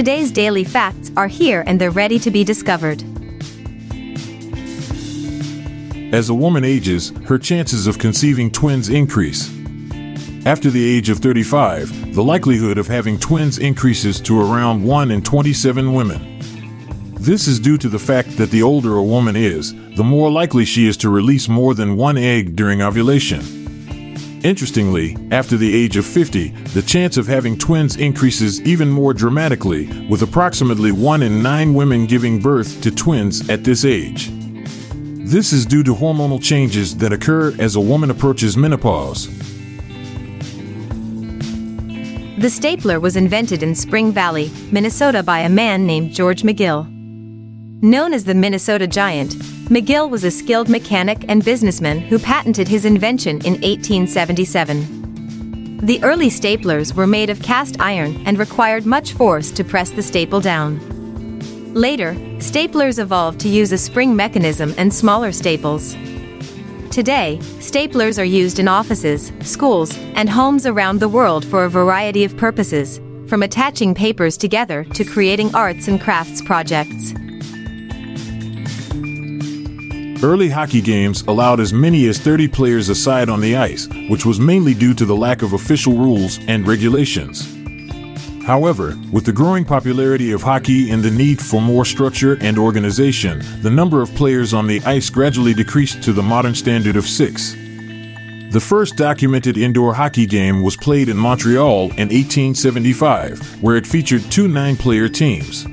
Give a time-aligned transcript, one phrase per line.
[0.00, 3.02] Today's daily facts are here and they're ready to be discovered.
[6.14, 9.50] As a woman ages, her chances of conceiving twins increase.
[10.46, 15.20] After the age of 35, the likelihood of having twins increases to around 1 in
[15.20, 16.38] 27 women.
[17.16, 20.64] This is due to the fact that the older a woman is, the more likely
[20.64, 23.59] she is to release more than one egg during ovulation.
[24.42, 29.86] Interestingly, after the age of 50, the chance of having twins increases even more dramatically,
[30.08, 34.30] with approximately 1 in 9 women giving birth to twins at this age.
[34.94, 39.28] This is due to hormonal changes that occur as a woman approaches menopause.
[42.38, 46.90] The stapler was invented in Spring Valley, Minnesota by a man named George McGill.
[47.82, 49.34] Known as the Minnesota Giant,
[49.70, 55.86] McGill was a skilled mechanic and businessman who patented his invention in 1877.
[55.86, 60.02] The early staplers were made of cast iron and required much force to press the
[60.02, 60.80] staple down.
[61.72, 65.92] Later, staplers evolved to use a spring mechanism and smaller staples.
[66.90, 72.24] Today, staplers are used in offices, schools, and homes around the world for a variety
[72.24, 77.14] of purposes, from attaching papers together to creating arts and crafts projects.
[80.22, 84.38] Early hockey games allowed as many as 30 players aside on the ice, which was
[84.38, 87.56] mainly due to the lack of official rules and regulations.
[88.44, 93.40] However, with the growing popularity of hockey and the need for more structure and organization,
[93.62, 97.52] the number of players on the ice gradually decreased to the modern standard of six.
[98.50, 104.30] The first documented indoor hockey game was played in Montreal in 1875, where it featured
[104.30, 105.64] two nine player teams.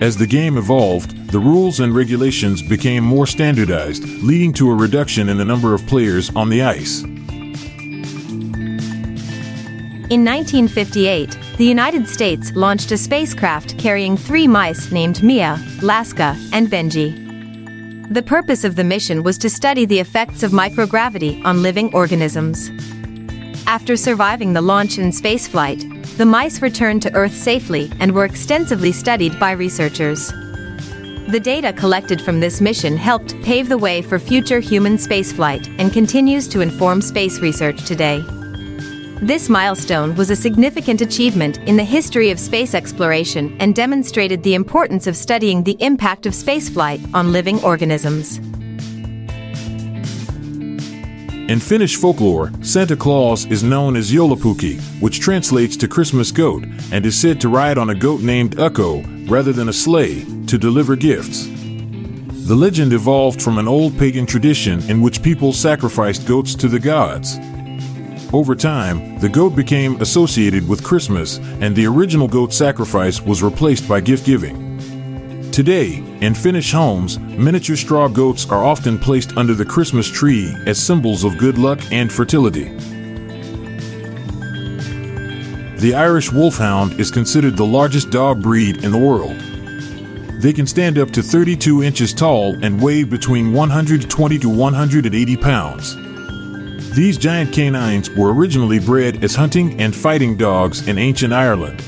[0.00, 5.28] As the game evolved, the rules and regulations became more standardized, leading to a reduction
[5.28, 7.02] in the number of players on the ice.
[10.10, 16.68] In 1958, the United States launched a spacecraft carrying three mice named Mia, Laska, and
[16.68, 17.26] Benji.
[18.10, 22.70] The purpose of the mission was to study the effects of microgravity on living organisms.
[23.66, 28.92] After surviving the launch and spaceflight, the mice returned to Earth safely and were extensively
[28.92, 30.32] studied by researchers.
[31.28, 35.92] The data collected from this mission helped pave the way for future human spaceflight and
[35.92, 38.24] continues to inform space research today.
[39.20, 44.54] This milestone was a significant achievement in the history of space exploration and demonstrated the
[44.54, 48.40] importance of studying the impact of spaceflight on living organisms.
[51.48, 57.06] In Finnish folklore, Santa Claus is known as Joulupukki, which translates to Christmas goat, and
[57.06, 60.94] is said to ride on a goat named Ukko rather than a sleigh to deliver
[60.94, 61.46] gifts.
[61.46, 66.78] The legend evolved from an old pagan tradition in which people sacrificed goats to the
[66.78, 67.38] gods.
[68.30, 73.88] Over time, the goat became associated with Christmas, and the original goat sacrifice was replaced
[73.88, 74.67] by gift giving.
[75.58, 80.78] Today, in Finnish homes, miniature straw goats are often placed under the Christmas tree as
[80.78, 82.68] symbols of good luck and fertility.
[85.78, 89.36] The Irish Wolfhound is considered the largest dog breed in the world.
[90.40, 95.96] They can stand up to 32 inches tall and weigh between 120 to 180 pounds.
[96.94, 101.82] These giant canines were originally bred as hunting and fighting dogs in ancient Ireland.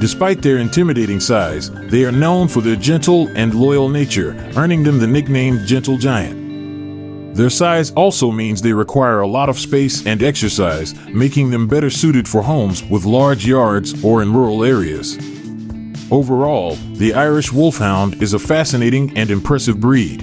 [0.00, 4.98] Despite their intimidating size, they are known for their gentle and loyal nature, earning them
[4.98, 7.36] the nickname Gentle Giant.
[7.36, 11.90] Their size also means they require a lot of space and exercise, making them better
[11.90, 15.18] suited for homes with large yards or in rural areas.
[16.10, 20.20] Overall, the Irish Wolfhound is a fascinating and impressive breed.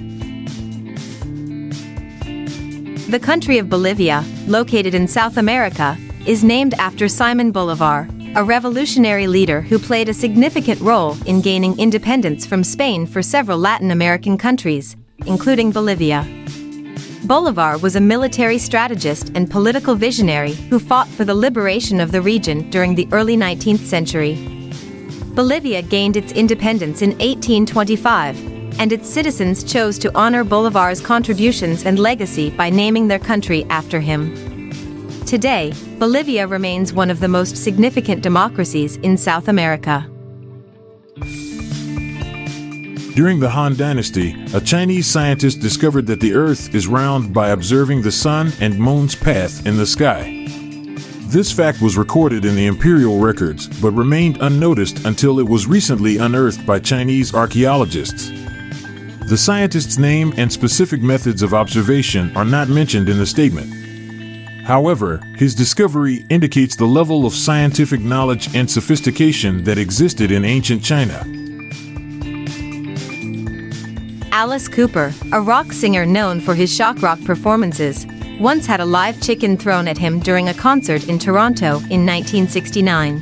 [3.11, 5.95] The country of Bolivia, located in South America,
[6.25, 11.77] is named after Simon Bolivar, a revolutionary leader who played a significant role in gaining
[11.79, 14.95] independence from Spain for several Latin American countries,
[15.25, 16.27] including Bolivia.
[17.23, 22.21] Bolivar was a military strategist and political visionary who fought for the liberation of the
[22.21, 24.35] region during the early 19th century.
[25.33, 31.99] Bolivia gained its independence in 1825, and its citizens chose to honor Bolivar's contributions and
[31.99, 34.56] legacy by naming their country after him.
[35.27, 40.09] Today, Bolivia remains one of the most significant democracies in South America.
[43.13, 48.03] During the Han Dynasty, a Chinese scientist discovered that the Earth is round by observing
[48.03, 50.47] the sun and moon's path in the sky.
[51.25, 56.19] This fact was recorded in the imperial records, but remained unnoticed until it was recently
[56.19, 58.29] unearthed by Chinese archaeologists.
[59.27, 63.86] The scientist's name and specific methods of observation are not mentioned in the statement.
[64.67, 70.83] However, his discovery indicates the level of scientific knowledge and sophistication that existed in ancient
[70.83, 71.25] China.
[74.33, 78.05] Alice Cooper, a rock singer known for his shock rock performances,
[78.41, 83.21] once had a live chicken thrown at him during a concert in Toronto in 1969.